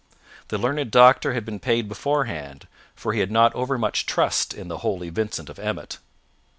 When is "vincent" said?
5.11-5.47